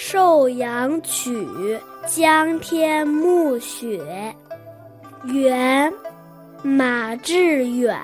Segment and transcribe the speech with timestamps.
[0.00, 1.44] 寿阳曲·
[2.06, 4.32] 江天暮雪，
[5.24, 5.92] 元·
[6.62, 7.98] 马致远。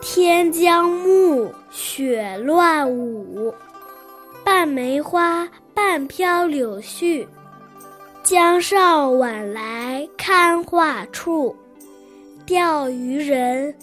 [0.00, 3.52] 天将暮，雪乱舞，
[4.44, 7.26] 半梅花，半飘柳絮。
[8.22, 11.54] 江上晚来看画处，
[12.46, 13.74] 钓鱼人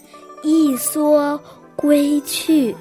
[0.41, 1.37] 一蓑
[1.79, 2.75] 归去。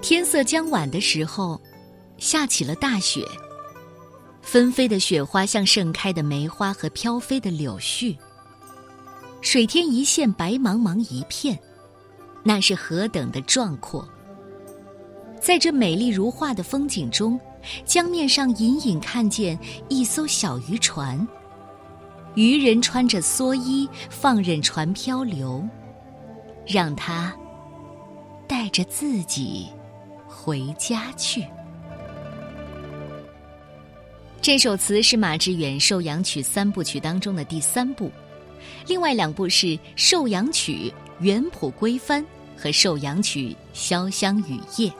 [0.00, 1.60] 天色将晚的时候，
[2.16, 3.22] 下起了大雪。
[4.40, 8.16] 纷飞的雪花像盛开的梅花和飘飞的柳絮。
[9.42, 11.58] 水天一线，白茫茫一片，
[12.42, 14.08] 那是何等的壮阔！
[15.38, 17.38] 在这美丽如画的风景中，
[17.84, 21.26] 江面上隐隐看见一艘小渔船。
[22.34, 25.66] 渔人穿着蓑衣，放任船漂流，
[26.66, 27.34] 让它
[28.46, 29.66] 带着自己
[30.26, 31.44] 回家去。
[34.40, 38.10] 这首词是马致远《寿阳曲》三部曲当中的第三部。
[38.86, 42.24] 另外两部是《寿阳曲》原谱归帆
[42.56, 44.92] 和《寿阳曲》潇湘雨夜，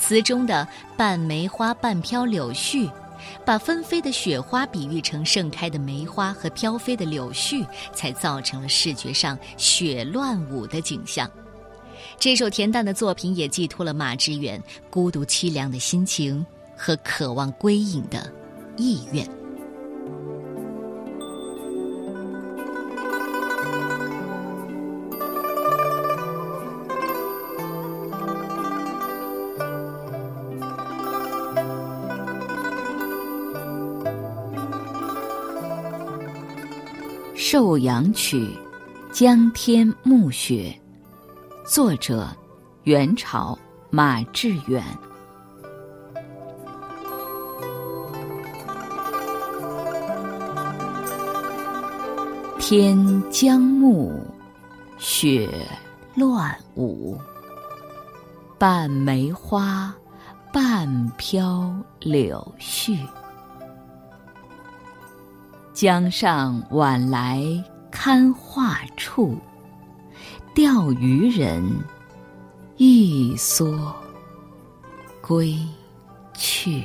[0.00, 2.90] 词中的半梅花半飘柳絮，
[3.44, 11.30] 把纷飞的雪花比喻成盛开的梅花和飘飞的柳絮，才造成了视觉上雪乱舞的景象。
[12.18, 18.32] 这首恬淡的作品也寄托了马致远孤独凄凉的心情和渴望归隐的
[18.78, 19.24] 意愿。
[37.42, 38.46] 《寿阳曲·
[39.10, 40.78] 江天暮雪》，
[41.66, 42.28] 作者：
[42.82, 43.58] 元朝
[43.88, 44.84] 马致远。
[52.58, 54.12] 天将暮，
[54.98, 55.48] 雪
[56.14, 57.18] 乱舞，
[58.58, 59.94] 半梅花，
[60.52, 62.98] 半飘柳絮。
[65.80, 67.42] 江上晚来
[67.90, 69.38] 堪画处，
[70.54, 71.64] 钓鱼人
[72.76, 73.90] 一蓑
[75.22, 75.58] 归
[76.34, 76.84] 去。